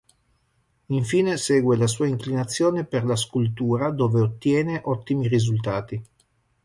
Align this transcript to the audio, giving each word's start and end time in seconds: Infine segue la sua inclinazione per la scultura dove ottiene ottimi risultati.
Infine 0.89 1.37
segue 1.37 1.75
la 1.77 1.85
sua 1.85 2.07
inclinazione 2.07 2.85
per 2.85 3.03
la 3.05 3.15
scultura 3.15 3.91
dove 3.91 4.19
ottiene 4.21 4.81
ottimi 4.85 5.27
risultati. 5.27 6.03